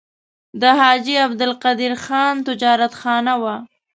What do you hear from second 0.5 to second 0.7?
د